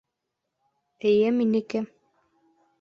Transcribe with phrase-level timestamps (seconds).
[1.11, 1.79] Эйе, минеке.